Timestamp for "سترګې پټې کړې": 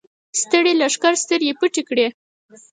1.23-2.07